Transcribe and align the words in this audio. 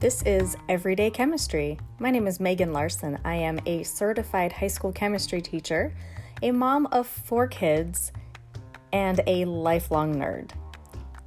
This 0.00 0.22
is 0.22 0.56
Everyday 0.66 1.10
Chemistry. 1.10 1.78
My 1.98 2.10
name 2.10 2.26
is 2.26 2.40
Megan 2.40 2.72
Larsen. 2.72 3.18
I 3.22 3.34
am 3.34 3.60
a 3.66 3.82
certified 3.82 4.50
high 4.50 4.68
school 4.68 4.92
chemistry 4.92 5.42
teacher, 5.42 5.92
a 6.40 6.52
mom 6.52 6.86
of 6.86 7.06
four 7.06 7.46
kids, 7.46 8.10
and 8.94 9.20
a 9.26 9.44
lifelong 9.44 10.14
nerd. 10.14 10.52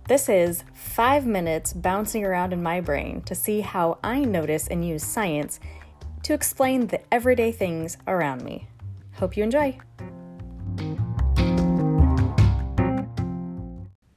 This 0.07 0.27
is 0.27 0.63
five 0.73 1.27
minutes 1.27 1.71
bouncing 1.71 2.25
around 2.25 2.51
in 2.51 2.63
my 2.63 2.81
brain 2.81 3.21
to 3.27 3.35
see 3.35 3.61
how 3.61 3.99
I 4.03 4.21
notice 4.21 4.67
and 4.67 4.83
use 4.83 5.03
science 5.03 5.59
to 6.23 6.33
explain 6.33 6.87
the 6.87 6.99
everyday 7.13 7.51
things 7.51 7.97
around 8.07 8.43
me. 8.43 8.67
Hope 9.17 9.37
you 9.37 9.43
enjoy. 9.43 9.77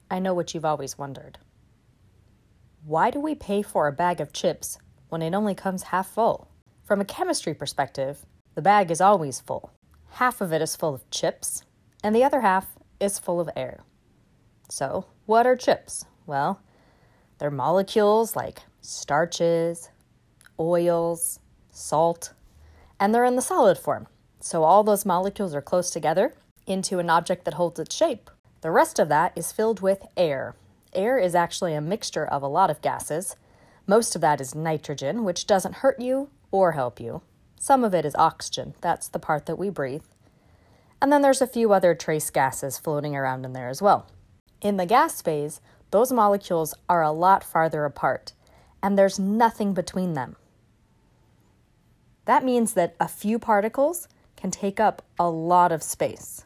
I 0.09 0.17
know 0.17 0.33
what 0.33 0.55
you've 0.55 0.65
always 0.65 0.97
wondered. 0.97 1.37
Why 2.87 3.11
do 3.11 3.19
we 3.19 3.35
pay 3.35 3.63
for 3.63 3.85
a 3.85 3.91
bag 3.91 4.21
of 4.21 4.31
chips 4.31 4.77
when 5.09 5.21
it 5.21 5.33
only 5.33 5.53
comes 5.53 5.91
half 5.91 6.07
full? 6.07 6.47
From 6.85 7.01
a 7.01 7.05
chemistry 7.05 7.53
perspective, 7.53 8.25
the 8.55 8.61
bag 8.61 8.89
is 8.89 9.01
always 9.01 9.41
full. 9.41 9.73
Half 10.11 10.39
of 10.39 10.53
it 10.53 10.61
is 10.61 10.77
full 10.77 10.95
of 10.95 11.09
chips, 11.09 11.65
and 12.01 12.15
the 12.15 12.23
other 12.23 12.39
half 12.39 12.77
is 13.01 13.19
full 13.19 13.41
of 13.41 13.49
air. 13.57 13.81
So, 14.69 15.03
what 15.25 15.45
are 15.45 15.57
chips? 15.57 16.05
Well, 16.25 16.61
they're 17.39 17.51
molecules 17.51 18.37
like 18.37 18.61
starches, 18.79 19.89
oils, 20.57 21.41
salt, 21.69 22.31
and 23.01 23.13
they're 23.13 23.25
in 23.25 23.35
the 23.35 23.41
solid 23.41 23.77
form. 23.77 24.07
So, 24.39 24.63
all 24.63 24.85
those 24.85 25.05
molecules 25.05 25.53
are 25.53 25.61
close 25.61 25.89
together 25.89 26.35
into 26.65 26.99
an 26.99 27.09
object 27.09 27.43
that 27.43 27.55
holds 27.55 27.81
its 27.81 27.93
shape. 27.93 28.29
The 28.61 28.71
rest 28.71 28.97
of 28.97 29.09
that 29.09 29.33
is 29.35 29.51
filled 29.51 29.81
with 29.81 30.05
air, 30.15 30.55
Air 30.93 31.17
is 31.17 31.35
actually 31.35 31.73
a 31.73 31.81
mixture 31.81 32.25
of 32.25 32.41
a 32.41 32.47
lot 32.47 32.69
of 32.69 32.81
gases. 32.81 33.35
Most 33.85 34.15
of 34.15 34.21
that 34.21 34.41
is 34.41 34.55
nitrogen, 34.55 35.23
which 35.23 35.47
doesn't 35.47 35.75
hurt 35.75 35.99
you 35.99 36.29
or 36.51 36.73
help 36.73 36.99
you. 36.99 37.21
Some 37.59 37.83
of 37.83 37.93
it 37.93 38.05
is 38.05 38.15
oxygen, 38.15 38.75
that's 38.81 39.07
the 39.07 39.19
part 39.19 39.45
that 39.45 39.57
we 39.57 39.69
breathe. 39.69 40.03
And 41.01 41.11
then 41.11 41.21
there's 41.21 41.41
a 41.41 41.47
few 41.47 41.73
other 41.73 41.93
trace 41.93 42.29
gases 42.29 42.77
floating 42.77 43.15
around 43.15 43.45
in 43.45 43.53
there 43.53 43.69
as 43.69 43.81
well. 43.81 44.07
In 44.61 44.77
the 44.77 44.85
gas 44.85 45.21
phase, 45.21 45.61
those 45.91 46.11
molecules 46.11 46.73
are 46.89 47.03
a 47.03 47.11
lot 47.11 47.43
farther 47.43 47.85
apart, 47.85 48.33
and 48.81 48.97
there's 48.97 49.19
nothing 49.19 49.73
between 49.73 50.13
them. 50.13 50.35
That 52.25 52.43
means 52.43 52.73
that 52.73 52.95
a 52.99 53.07
few 53.07 53.39
particles 53.39 54.07
can 54.35 54.51
take 54.51 54.79
up 54.79 55.01
a 55.17 55.29
lot 55.29 55.71
of 55.71 55.81
space. 55.83 56.43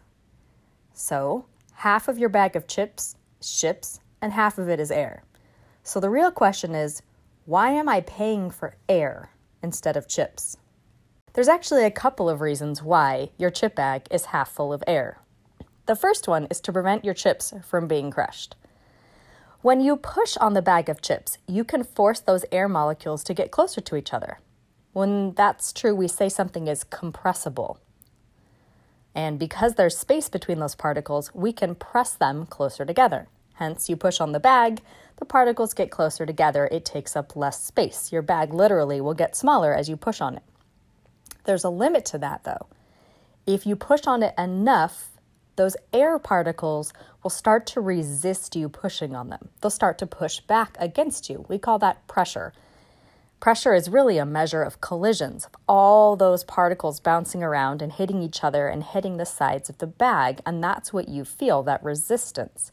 So, 0.94 1.45
half 1.76 2.08
of 2.08 2.20
your 2.20 2.30
bag 2.30 2.55
of 2.55 2.67
chips, 2.67 3.16
ships, 3.42 4.00
and 4.22 4.33
half 4.33 4.58
of 4.58 4.69
it 4.69 4.80
is 4.80 4.91
air. 4.91 5.23
So 5.83 6.00
the 6.00 6.09
real 6.09 6.31
question 6.31 6.75
is 6.75 7.02
why 7.45 7.72
am 7.72 7.89
I 7.89 8.02
paying 8.02 8.52
for 8.52 8.75
air 8.88 9.31
instead 9.64 9.97
of 9.97 10.08
chips? 10.08 10.58
There's 11.33 11.47
actually 11.47 11.86
a 11.86 11.91
couple 11.91 12.30
of 12.30 12.42
reasons 12.42 12.83
why 12.83 13.31
your 13.38 13.49
chip 13.49 13.75
bag 13.75 14.08
is 14.11 14.25
half 14.25 14.52
full 14.52 14.73
of 14.73 14.83
air. 14.86 15.19
The 15.86 15.95
first 15.95 16.27
one 16.27 16.45
is 16.52 16.61
to 16.61 16.73
prevent 16.73 17.05
your 17.05 17.14
chips 17.14 17.53
from 17.66 17.88
being 17.88 18.11
crushed. 18.11 18.55
When 19.61 19.80
you 19.80 19.95
push 19.95 20.38
on 20.38 20.53
the 20.53 20.61
bag 20.61 20.89
of 20.89 21.02
chips, 21.02 21.38
you 21.47 21.64
can 21.64 21.83
force 21.83 22.19
those 22.19 22.45
air 22.52 22.67
molecules 22.67 23.23
to 23.25 23.33
get 23.33 23.52
closer 23.52 23.81
to 23.81 23.95
each 23.95 24.14
other. 24.14 24.39
When 24.94 25.33
that's 25.33 25.72
true, 25.72 25.95
we 25.95 26.08
say 26.08 26.30
something 26.30 26.67
is 26.67 26.83
compressible. 26.83 27.80
And 29.16 29.39
because 29.39 29.75
there's 29.75 29.97
space 29.97 30.30
between 30.30 30.59
those 30.59 30.75
particles, 30.75 31.33
we 31.33 31.53
can 31.53 31.75
press 31.75 32.14
them 32.14 32.45
closer 32.45 32.86
together. 32.86 33.27
Hence, 33.62 33.90
you 33.90 33.95
push 33.95 34.20
on 34.20 34.31
the 34.31 34.40
bag, 34.40 34.81
the 35.17 35.26
particles 35.26 35.76
get 35.76 35.92
closer 35.92 36.26
together, 36.26 36.67
it 36.72 36.84
takes 36.84 37.16
up 37.16 37.36
less 37.36 37.64
space. 37.64 38.12
Your 38.12 38.23
bag 38.23 38.56
literally 38.56 39.00
will 39.00 39.14
get 39.14 39.36
smaller 39.36 39.72
as 39.72 39.88
you 39.88 39.95
push 39.95 40.20
on 40.20 40.36
it. 40.38 40.42
There's 41.44 41.64
a 41.64 41.70
limit 41.70 42.04
to 42.05 42.17
that 42.17 42.44
though. 42.44 42.66
If 43.45 43.67
you 43.67 43.76
push 43.76 44.08
on 44.08 44.23
it 44.23 44.33
enough, 44.36 45.11
those 45.58 45.77
air 45.94 46.17
particles 46.17 46.92
will 47.22 47.30
start 47.30 47.67
to 47.67 47.82
resist 47.82 48.55
you 48.55 48.67
pushing 48.67 49.16
on 49.16 49.30
them. 49.30 49.49
They'll 49.61 49.70
start 49.70 49.99
to 49.99 50.08
push 50.08 50.39
back 50.39 50.76
against 50.80 51.30
you. 51.30 51.45
We 51.48 51.60
call 51.60 51.78
that 51.78 52.08
pressure. 52.08 52.54
Pressure 53.39 53.76
is 53.76 53.89
really 53.89 54.17
a 54.17 54.26
measure 54.26 54.64
of 54.64 54.82
collisions, 54.82 55.45
of 55.45 55.52
all 55.67 56.16
those 56.16 56.43
particles 56.43 56.99
bouncing 56.99 57.43
around 57.43 57.83
and 57.83 57.92
hitting 57.92 58.23
each 58.23 58.43
other 58.43 58.67
and 58.67 58.83
hitting 58.83 59.17
the 59.17 59.26
sides 59.28 59.70
of 59.70 59.78
the 59.78 59.86
bag, 59.86 60.42
and 60.48 60.64
that's 60.64 60.92
what 60.92 61.08
you 61.08 61.23
feel 61.23 61.61
that 61.61 61.83
resistance 61.83 62.72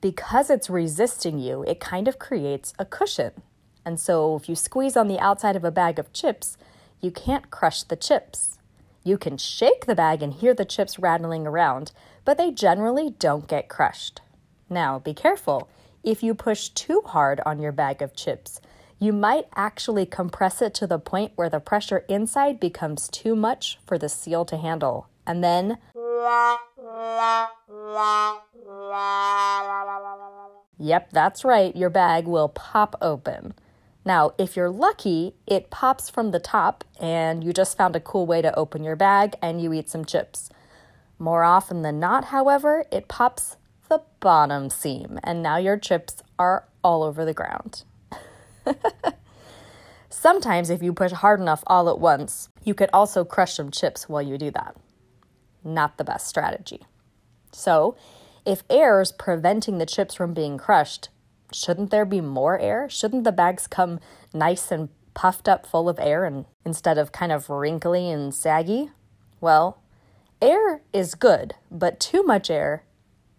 because 0.00 0.50
it's 0.50 0.70
resisting 0.70 1.38
you, 1.38 1.62
it 1.64 1.80
kind 1.80 2.08
of 2.08 2.18
creates 2.18 2.72
a 2.78 2.84
cushion. 2.84 3.32
And 3.84 3.98
so 3.98 4.36
if 4.36 4.48
you 4.48 4.54
squeeze 4.54 4.96
on 4.96 5.08
the 5.08 5.18
outside 5.18 5.56
of 5.56 5.64
a 5.64 5.70
bag 5.70 5.98
of 5.98 6.12
chips, 6.12 6.56
you 7.00 7.10
can't 7.10 7.50
crush 7.50 7.82
the 7.82 7.96
chips. 7.96 8.58
You 9.02 9.16
can 9.16 9.38
shake 9.38 9.86
the 9.86 9.94
bag 9.94 10.22
and 10.22 10.34
hear 10.34 10.54
the 10.54 10.64
chips 10.64 10.98
rattling 10.98 11.46
around, 11.46 11.92
but 12.24 12.36
they 12.36 12.50
generally 12.50 13.10
don't 13.18 13.48
get 13.48 13.68
crushed. 13.68 14.20
Now, 14.68 14.98
be 14.98 15.14
careful. 15.14 15.68
If 16.02 16.22
you 16.22 16.34
push 16.34 16.68
too 16.68 17.02
hard 17.06 17.40
on 17.46 17.60
your 17.60 17.72
bag 17.72 18.02
of 18.02 18.14
chips, 18.14 18.60
you 18.98 19.12
might 19.14 19.46
actually 19.56 20.04
compress 20.04 20.60
it 20.60 20.74
to 20.74 20.86
the 20.86 20.98
point 20.98 21.32
where 21.34 21.48
the 21.48 21.60
pressure 21.60 22.04
inside 22.08 22.60
becomes 22.60 23.08
too 23.08 23.34
much 23.34 23.78
for 23.86 23.96
the 23.96 24.10
seal 24.10 24.44
to 24.44 24.58
handle. 24.58 25.08
And 25.26 25.42
then 25.42 25.78
Yep, 30.78 31.10
that's 31.12 31.44
right, 31.44 31.74
your 31.76 31.90
bag 31.90 32.26
will 32.26 32.48
pop 32.48 32.96
open. 33.02 33.54
Now, 34.04 34.32
if 34.38 34.56
you're 34.56 34.70
lucky, 34.70 35.34
it 35.46 35.70
pops 35.70 36.08
from 36.08 36.30
the 36.30 36.38
top 36.38 36.84
and 36.98 37.44
you 37.44 37.52
just 37.52 37.76
found 37.76 37.96
a 37.96 38.00
cool 38.00 38.26
way 38.26 38.40
to 38.40 38.58
open 38.58 38.82
your 38.82 38.96
bag 38.96 39.34
and 39.42 39.60
you 39.60 39.72
eat 39.72 39.90
some 39.90 40.04
chips. 40.04 40.48
More 41.18 41.44
often 41.44 41.82
than 41.82 42.00
not, 42.00 42.26
however, 42.26 42.86
it 42.90 43.08
pops 43.08 43.56
the 43.88 44.02
bottom 44.20 44.70
seam 44.70 45.18
and 45.22 45.42
now 45.42 45.58
your 45.58 45.76
chips 45.76 46.22
are 46.38 46.64
all 46.82 47.02
over 47.02 47.24
the 47.24 47.34
ground. 47.34 47.84
Sometimes, 50.08 50.70
if 50.70 50.82
you 50.82 50.92
push 50.92 51.12
hard 51.12 51.40
enough 51.40 51.62
all 51.66 51.88
at 51.88 51.98
once, 51.98 52.48
you 52.64 52.74
could 52.74 52.90
also 52.92 53.24
crush 53.24 53.54
some 53.54 53.70
chips 53.70 54.08
while 54.08 54.22
you 54.22 54.38
do 54.38 54.50
that. 54.50 54.76
Not 55.62 55.98
the 55.98 56.04
best 56.04 56.26
strategy. 56.26 56.80
So, 57.52 57.96
if 58.44 58.62
air 58.70 59.00
is 59.00 59.12
preventing 59.12 59.78
the 59.78 59.86
chips 59.86 60.14
from 60.14 60.34
being 60.34 60.58
crushed, 60.58 61.08
shouldn't 61.52 61.90
there 61.90 62.04
be 62.04 62.20
more 62.20 62.58
air? 62.58 62.88
Shouldn't 62.88 63.24
the 63.24 63.32
bags 63.32 63.66
come 63.66 64.00
nice 64.32 64.70
and 64.70 64.88
puffed 65.14 65.48
up 65.48 65.66
full 65.66 65.88
of 65.88 65.98
air 65.98 66.24
and 66.24 66.46
instead 66.64 66.98
of 66.98 67.12
kind 67.12 67.32
of 67.32 67.50
wrinkly 67.50 68.10
and 68.10 68.34
saggy? 68.34 68.90
Well, 69.40 69.80
air 70.40 70.82
is 70.92 71.14
good, 71.14 71.54
but 71.70 72.00
too 72.00 72.22
much 72.22 72.50
air 72.50 72.84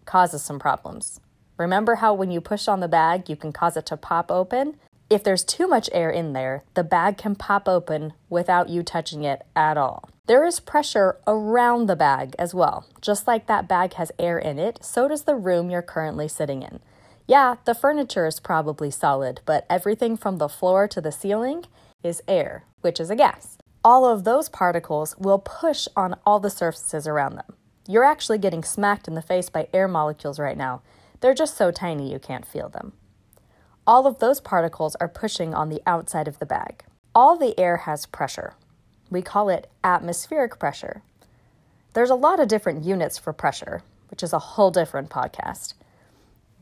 causes 0.04 0.42
some 0.42 0.58
problems. 0.58 1.20
Remember 1.56 1.96
how 1.96 2.14
when 2.14 2.30
you 2.30 2.40
push 2.40 2.68
on 2.68 2.80
the 2.80 2.88
bag, 2.88 3.28
you 3.28 3.36
can 3.36 3.52
cause 3.52 3.76
it 3.76 3.86
to 3.86 3.96
pop 3.96 4.30
open? 4.30 4.76
If 5.10 5.22
there's 5.22 5.44
too 5.44 5.68
much 5.68 5.90
air 5.92 6.10
in 6.10 6.32
there, 6.32 6.64
the 6.74 6.82
bag 6.82 7.18
can 7.18 7.34
pop 7.34 7.68
open 7.68 8.14
without 8.30 8.68
you 8.68 8.82
touching 8.82 9.24
it 9.24 9.42
at 9.54 9.76
all. 9.76 10.08
There 10.32 10.46
is 10.46 10.60
pressure 10.60 11.18
around 11.26 11.88
the 11.88 11.94
bag 11.94 12.34
as 12.38 12.54
well. 12.54 12.86
Just 13.02 13.26
like 13.26 13.48
that 13.48 13.68
bag 13.68 13.92
has 14.00 14.10
air 14.18 14.38
in 14.38 14.58
it, 14.58 14.82
so 14.82 15.06
does 15.06 15.24
the 15.24 15.34
room 15.34 15.68
you're 15.68 15.82
currently 15.82 16.26
sitting 16.26 16.62
in. 16.62 16.80
Yeah, 17.26 17.56
the 17.66 17.74
furniture 17.74 18.24
is 18.24 18.40
probably 18.40 18.90
solid, 18.90 19.42
but 19.44 19.66
everything 19.68 20.16
from 20.16 20.38
the 20.38 20.48
floor 20.48 20.88
to 20.88 21.02
the 21.02 21.12
ceiling 21.12 21.66
is 22.02 22.22
air, 22.26 22.64
which 22.80 22.98
is 22.98 23.10
a 23.10 23.14
gas. 23.14 23.58
All 23.84 24.06
of 24.06 24.24
those 24.24 24.48
particles 24.48 25.14
will 25.18 25.38
push 25.38 25.86
on 25.94 26.16
all 26.24 26.40
the 26.40 26.48
surfaces 26.48 27.06
around 27.06 27.36
them. 27.36 27.52
You're 27.86 28.02
actually 28.02 28.38
getting 28.38 28.64
smacked 28.64 29.06
in 29.06 29.14
the 29.14 29.20
face 29.20 29.50
by 29.50 29.68
air 29.74 29.86
molecules 29.86 30.38
right 30.38 30.56
now. 30.56 30.80
They're 31.20 31.34
just 31.34 31.58
so 31.58 31.70
tiny 31.70 32.10
you 32.10 32.18
can't 32.18 32.46
feel 32.46 32.70
them 32.70 32.94
all 33.86 34.06
of 34.06 34.18
those 34.18 34.40
particles 34.40 34.94
are 34.96 35.08
pushing 35.08 35.52
on 35.52 35.68
the 35.68 35.82
outside 35.86 36.28
of 36.28 36.38
the 36.38 36.46
bag. 36.46 36.84
All 37.14 37.36
the 37.36 37.58
air 37.58 37.78
has 37.78 38.06
pressure. 38.06 38.54
We 39.12 39.20
call 39.20 39.50
it 39.50 39.68
atmospheric 39.84 40.58
pressure. 40.58 41.02
There's 41.92 42.08
a 42.08 42.14
lot 42.14 42.40
of 42.40 42.48
different 42.48 42.82
units 42.82 43.18
for 43.18 43.34
pressure, 43.34 43.82
which 44.10 44.22
is 44.22 44.32
a 44.32 44.38
whole 44.38 44.70
different 44.70 45.10
podcast. 45.10 45.74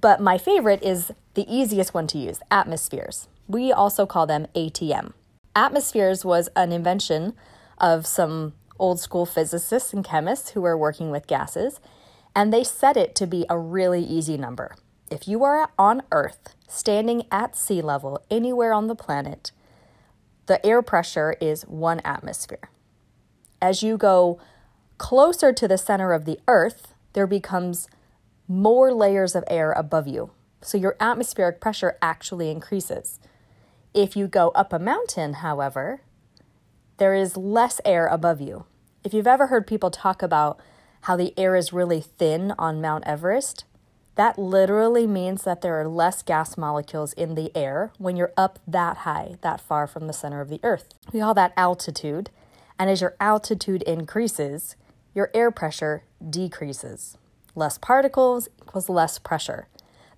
But 0.00 0.20
my 0.20 0.36
favorite 0.36 0.82
is 0.82 1.12
the 1.34 1.46
easiest 1.48 1.94
one 1.94 2.08
to 2.08 2.18
use 2.18 2.40
atmospheres. 2.50 3.28
We 3.46 3.70
also 3.70 4.04
call 4.04 4.26
them 4.26 4.48
ATM. 4.56 5.12
Atmospheres 5.54 6.24
was 6.24 6.48
an 6.56 6.72
invention 6.72 7.34
of 7.78 8.04
some 8.04 8.54
old 8.80 8.98
school 8.98 9.26
physicists 9.26 9.92
and 9.92 10.04
chemists 10.04 10.50
who 10.50 10.62
were 10.62 10.76
working 10.76 11.12
with 11.12 11.28
gases, 11.28 11.78
and 12.34 12.52
they 12.52 12.64
set 12.64 12.96
it 12.96 13.14
to 13.14 13.28
be 13.28 13.46
a 13.48 13.56
really 13.56 14.02
easy 14.02 14.36
number. 14.36 14.74
If 15.08 15.28
you 15.28 15.44
are 15.44 15.70
on 15.78 16.02
Earth, 16.10 16.56
standing 16.66 17.26
at 17.30 17.56
sea 17.56 17.80
level 17.80 18.24
anywhere 18.28 18.72
on 18.72 18.88
the 18.88 18.96
planet, 18.96 19.52
the 20.50 20.66
air 20.66 20.82
pressure 20.82 21.36
is 21.40 21.62
one 21.62 22.00
atmosphere. 22.00 22.70
As 23.62 23.84
you 23.84 23.96
go 23.96 24.40
closer 24.98 25.52
to 25.52 25.68
the 25.68 25.78
center 25.78 26.12
of 26.12 26.24
the 26.24 26.40
Earth, 26.48 26.92
there 27.12 27.28
becomes 27.28 27.86
more 28.48 28.92
layers 28.92 29.36
of 29.36 29.44
air 29.46 29.70
above 29.70 30.08
you. 30.08 30.32
So 30.60 30.76
your 30.76 30.96
atmospheric 30.98 31.60
pressure 31.60 31.96
actually 32.02 32.50
increases. 32.50 33.20
If 33.94 34.16
you 34.16 34.26
go 34.26 34.48
up 34.56 34.72
a 34.72 34.80
mountain, 34.80 35.34
however, 35.34 36.00
there 36.96 37.14
is 37.14 37.36
less 37.36 37.80
air 37.84 38.08
above 38.08 38.40
you. 38.40 38.64
If 39.04 39.14
you've 39.14 39.28
ever 39.28 39.46
heard 39.46 39.68
people 39.68 39.92
talk 39.92 40.20
about 40.20 40.58
how 41.02 41.14
the 41.14 41.32
air 41.38 41.54
is 41.54 41.72
really 41.72 42.00
thin 42.00 42.54
on 42.58 42.80
Mount 42.80 43.04
Everest, 43.06 43.66
that 44.20 44.38
literally 44.38 45.06
means 45.06 45.44
that 45.44 45.62
there 45.62 45.80
are 45.80 45.88
less 45.88 46.20
gas 46.20 46.58
molecules 46.58 47.14
in 47.14 47.36
the 47.36 47.50
air 47.56 47.90
when 47.96 48.16
you're 48.16 48.34
up 48.36 48.58
that 48.68 48.98
high, 48.98 49.36
that 49.40 49.62
far 49.62 49.86
from 49.86 50.06
the 50.06 50.12
center 50.12 50.42
of 50.42 50.50
the 50.50 50.60
earth. 50.62 50.92
We 51.10 51.20
call 51.20 51.32
that 51.32 51.54
altitude. 51.56 52.28
And 52.78 52.90
as 52.90 53.00
your 53.00 53.16
altitude 53.18 53.80
increases, 53.84 54.76
your 55.14 55.30
air 55.32 55.50
pressure 55.50 56.02
decreases. 56.28 57.16
Less 57.54 57.78
particles 57.78 58.50
equals 58.60 58.90
less 58.90 59.18
pressure. 59.18 59.68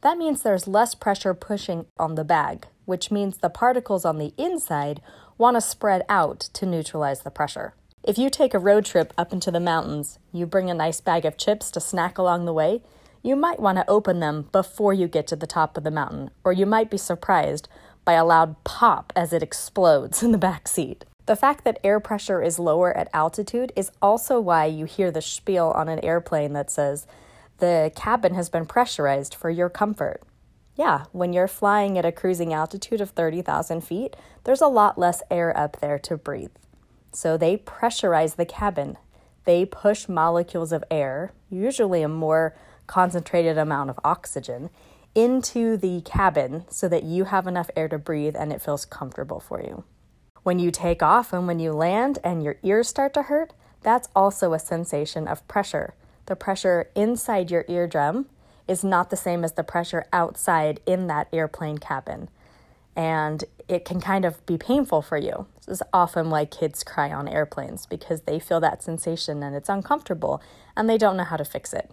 That 0.01 0.19
means 0.19 0.43
there's 0.43 0.67
less 0.67 0.97
pressure 0.97 1.33
pushing 1.33 1.87
on 1.97 2.17
the 2.17 2.25
bag, 2.25 2.67
which 2.87 3.13
means 3.13 3.37
the 3.37 3.51
particles 3.51 4.05
on 4.05 4.19
the 4.19 4.35
inside 4.37 5.01
want 5.39 5.57
to 5.57 5.61
spread 5.61 6.03
out 6.09 6.41
to 6.55 6.67
neutralize 6.67 7.21
the 7.21 7.31
pressure. 7.31 7.75
If 8.03 8.19
you 8.19 8.31
take 8.31 8.53
a 8.53 8.59
road 8.59 8.85
trip 8.85 9.13
up 9.17 9.33
into 9.33 9.53
the 9.53 9.61
mountains, 9.61 10.19
you 10.33 10.45
bring 10.45 10.69
a 10.69 10.75
nice 10.75 11.01
bag 11.01 11.25
of 11.25 11.37
chips 11.37 11.71
to 11.71 11.79
snack 11.79 12.19
along 12.19 12.47
the 12.47 12.53
way, 12.53 12.83
you 13.23 13.37
might 13.37 13.61
want 13.61 13.79
to 13.79 13.89
open 13.89 14.21
them 14.21 14.49
before 14.53 14.93
you 14.93 15.09
get 15.09 15.27
to 15.29 15.37
the 15.37 15.47
top 15.47 15.77
of 15.77 15.85
the 15.85 15.91
mountain, 15.91 16.31
or 16.45 16.53
you 16.53 16.67
might 16.67 16.91
be 16.91 16.99
surprised 16.99 17.69
by 18.05 18.15
a 18.15 18.25
loud 18.25 18.63
pop 18.65 19.13
as 19.15 19.33
it 19.33 19.43
explodes 19.43 20.23
in 20.23 20.33
the 20.33 20.39
back 20.39 20.67
seat. 20.67 21.05
The 21.27 21.37
fact 21.37 21.65
that 21.65 21.79
air 21.85 22.01
pressure 22.01 22.43
is 22.43 22.59
lower 22.59 22.97
at 22.97 23.09
altitude 23.15 23.73
is 23.77 23.93
also 24.03 24.41
why 24.41 24.67
you 24.67 24.87
hear 24.87 25.13
the 25.13 25.23
spiel 25.23 25.73
on 25.77 25.89
an 25.89 26.05
airplane 26.05 26.53
that 26.55 26.71
says, 26.71 27.07
the 27.59 27.93
cabin 27.95 28.35
has 28.35 28.49
been 28.49 28.67
pressurized 28.67 29.37
for 29.37 29.49
your 29.49 29.69
comfort. 29.71 30.21
Yeah, 30.75 31.05
when 31.13 31.33
you're 31.33 31.47
flying 31.47 31.97
at 31.97 32.05
a 32.05 32.11
cruising 32.11 32.53
altitude 32.53 33.01
of 33.01 33.11
30,000 33.11 33.83
feet, 33.83 34.17
there's 34.43 34.61
a 34.61 34.67
lot 34.67 34.99
less 34.99 35.23
air 35.31 35.57
up 35.57 35.81
there 35.81 35.99
to 36.01 36.17
breathe. 36.17 36.51
So 37.13 37.37
they 37.37 37.57
pressurize 37.57 38.35
the 38.35 38.47
cabin. 38.47 38.97
They 39.45 39.65
push 39.65 40.09
molecules 40.09 40.73
of 40.73 40.83
air, 40.91 41.33
usually 41.51 42.03
a 42.03 42.09
more 42.09 42.57
concentrated 42.87 43.59
amount 43.59 43.91
of 43.91 43.99
oxygen, 44.05 44.71
into 45.15 45.77
the 45.77 46.01
cabin 46.03 46.65
so 46.71 46.89
that 46.89 47.05
you 47.05 47.25
have 47.25 47.47
enough 47.47 47.71
air 47.77 47.89
to 47.89 47.99
breathe 47.99 48.35
and 48.37 48.53
it 48.53 48.63
feels 48.63 48.85
comfortable 48.85 49.41
for 49.41 49.61
you. 49.61 49.85
When 50.43 50.59
you 50.59 50.71
take 50.71 51.03
off 51.03 51.33
and 51.33 51.47
when 51.47 51.59
you 51.59 51.73
land 51.73 52.19
and 52.25 52.43
your 52.43 52.57
ears 52.63 52.89
start 52.89 53.15
to 53.15 53.25
hurt, 53.25 53.53
that's 53.83 54.09
also 54.17 54.53
a 54.53 54.59
sensation 54.59 55.29
of 55.29 55.47
pressure 55.49 55.95
the 56.27 56.37
pressure 56.37 56.91
inside 56.95 57.51
your 57.51 57.65
eardrum 57.69 58.27
is 58.69 58.85
not 58.85 59.11
the 59.11 59.17
same 59.17 59.45
as 59.45 59.53
the 59.53 59.65
pressure 59.65 60.07
outside 60.13 60.81
in 60.87 61.07
that 61.09 61.29
airplane 61.33 61.79
cabin. 61.79 62.29
And 62.95 63.45
it 63.69 63.85
can 63.85 64.01
kind 64.01 64.25
of 64.25 64.45
be 64.47 64.59
painful 64.59 65.03
for 65.03 65.17
you. 65.17 65.47
This 65.67 65.81
is 65.81 65.83
often 65.93 66.31
why 66.31 66.45
kids 66.45 66.85
cry 66.85 67.13
on 67.13 67.27
airplanes 67.27 67.87
because 67.87 68.23
they 68.23 68.39
feel 68.39 68.61
that 68.61 68.83
sensation 68.83 69.43
and 69.43 69.57
it's 69.57 69.69
uncomfortable 69.69 70.43
and 70.77 70.89
they 70.89 70.99
don't 70.99 71.17
know 71.17 71.25
how 71.25 71.37
to 71.37 71.45
fix 71.45 71.73
it. 71.73 71.91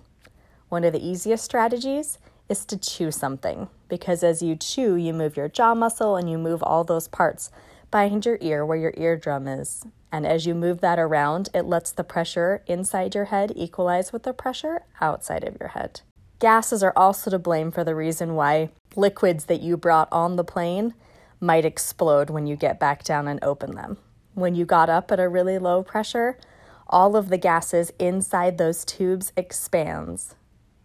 One 0.69 0.83
of 0.83 0.93
the 0.93 1.05
easiest 1.05 1.43
strategies 1.43 2.19
is 2.47 2.63
to 2.65 2.77
chew 2.77 3.11
something 3.11 3.69
because 3.87 4.23
as 4.23 4.43
you 4.43 4.55
chew, 4.55 4.95
you 4.95 5.13
move 5.13 5.35
your 5.35 5.49
jaw 5.49 5.73
muscle 5.73 6.15
and 6.15 6.29
you 6.29 6.37
move 6.37 6.61
all 6.61 6.83
those 6.83 7.07
parts 7.07 7.49
behind 7.89 8.25
your 8.25 8.37
ear 8.39 8.63
where 8.63 8.77
your 8.77 8.93
eardrum 8.95 9.47
is. 9.47 9.83
And 10.11 10.27
as 10.27 10.45
you 10.45 10.53
move 10.53 10.81
that 10.81 10.99
around, 10.99 11.49
it 11.53 11.65
lets 11.65 11.91
the 11.91 12.03
pressure 12.03 12.63
inside 12.67 13.15
your 13.15 13.25
head 13.25 13.51
equalize 13.55 14.13
with 14.13 14.23
the 14.23 14.33
pressure 14.33 14.83
outside 15.01 15.43
of 15.43 15.57
your 15.59 15.69
head. 15.69 16.01
Gases 16.39 16.83
are 16.83 16.93
also 16.95 17.31
to 17.31 17.39
blame 17.39 17.71
for 17.71 17.83
the 17.83 17.95
reason 17.95 18.35
why 18.35 18.69
liquids 18.95 19.45
that 19.45 19.61
you 19.61 19.75
brought 19.75 20.07
on 20.11 20.35
the 20.35 20.43
plane 20.43 20.93
might 21.39 21.65
explode 21.65 22.29
when 22.29 22.47
you 22.47 22.55
get 22.55 22.79
back 22.79 23.03
down 23.03 23.27
and 23.27 23.43
open 23.43 23.75
them. 23.75 23.97
When 24.35 24.55
you 24.55 24.65
got 24.65 24.89
up 24.89 25.11
at 25.11 25.19
a 25.19 25.27
really 25.27 25.57
low 25.57 25.83
pressure, 25.83 26.37
all 26.87 27.15
of 27.15 27.29
the 27.29 27.37
gases 27.37 27.91
inside 27.99 28.57
those 28.57 28.85
tubes 28.85 29.31
expands. 29.35 30.35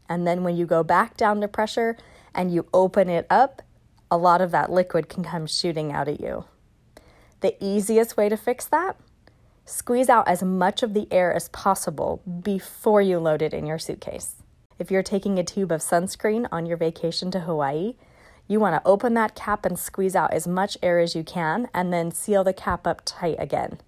And 0.09 0.27
then 0.27 0.45
when 0.45 0.57
you 0.57 0.67
go 0.67 0.83
back 0.83 1.17
down 1.17 1.41
to 1.41 1.49
pressure 1.49 1.97
and 2.35 2.53
you 2.53 2.67
open 2.73 3.09
it 3.09 3.27
up, 3.31 3.63
a 4.11 4.19
lot 4.19 4.41
of 4.41 4.51
that 4.51 4.71
liquid 4.71 5.09
can 5.09 5.25
come 5.25 5.47
shooting 5.47 5.93
out 5.93 6.09
at 6.09 6.21
you. 6.21 6.45
The 7.41 7.57
easiest 7.61 8.17
way 8.17 8.29
to 8.29 8.37
fix 8.37 8.65
that? 8.67 8.97
Squeeze 9.65 10.09
out 10.09 10.29
as 10.29 10.43
much 10.43 10.83
of 10.83 10.95
the 10.95 11.09
air 11.11 11.33
as 11.33 11.49
possible 11.49 12.23
before 12.43 13.01
you 13.01 13.19
load 13.19 13.43
it 13.43 13.55
in 13.55 13.67
your 13.67 13.79
suitcase. 13.79 14.37
If 14.79 14.91
you're 14.91 15.03
taking 15.03 15.39
a 15.39 15.45
tube 15.45 15.73
of 15.73 15.81
sunscreen 15.81 16.47
on 16.53 16.67
your 16.67 16.77
vacation 16.77 17.31
to 17.31 17.41
Hawaii, 17.41 17.95
you 18.47 18.61
want 18.61 18.75
to 18.75 18.89
open 18.89 19.15
that 19.15 19.35
cap 19.35 19.65
and 19.65 19.79
squeeze 19.79 20.15
out 20.15 20.35
as 20.35 20.47
much 20.47 20.77
air 20.83 20.99
as 20.99 21.15
you 21.15 21.25
can 21.25 21.69
and 21.73 21.93
then 21.93 22.11
seal 22.11 22.45
the 22.45 22.53
cap 22.53 22.87
up 22.87 23.03
tight 23.05 23.37
again. 23.39 23.79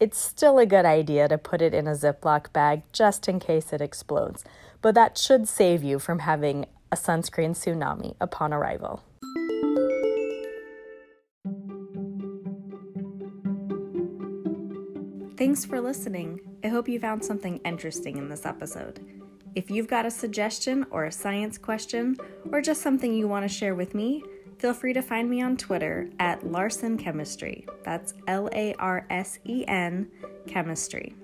It's 0.00 0.16
still 0.16 0.60
a 0.60 0.66
good 0.66 0.84
idea 0.84 1.26
to 1.26 1.36
put 1.38 1.60
it 1.60 1.74
in 1.74 1.88
a 1.88 1.92
Ziploc 1.92 2.52
bag 2.52 2.82
just 2.92 3.28
in 3.28 3.40
case 3.40 3.72
it 3.72 3.80
explodes, 3.80 4.44
but 4.80 4.94
that 4.94 5.18
should 5.18 5.48
save 5.48 5.82
you 5.82 5.98
from 5.98 6.20
having 6.20 6.66
a 6.92 6.96
sunscreen 6.96 7.50
tsunami 7.50 8.14
upon 8.20 8.52
arrival. 8.52 9.02
Thanks 15.36 15.64
for 15.64 15.80
listening. 15.80 16.40
I 16.62 16.68
hope 16.68 16.88
you 16.88 17.00
found 17.00 17.24
something 17.24 17.58
interesting 17.64 18.18
in 18.18 18.28
this 18.28 18.46
episode. 18.46 19.00
If 19.56 19.68
you've 19.68 19.88
got 19.88 20.06
a 20.06 20.12
suggestion 20.12 20.86
or 20.92 21.06
a 21.06 21.12
science 21.12 21.58
question, 21.58 22.16
or 22.52 22.60
just 22.60 22.82
something 22.82 23.12
you 23.12 23.26
want 23.26 23.48
to 23.48 23.52
share 23.52 23.74
with 23.74 23.96
me, 23.96 24.22
feel 24.58 24.74
free 24.74 24.92
to 24.92 25.02
find 25.02 25.30
me 25.30 25.42
on 25.42 25.56
Twitter 25.56 26.08
at 26.18 26.44
Larsen 26.46 26.98
Chemistry. 26.98 27.66
That's 27.84 28.14
L 28.26 28.48
A 28.52 28.74
R 28.74 29.06
S 29.10 29.38
E 29.44 29.64
N 29.66 30.10
Chemistry. 30.46 31.14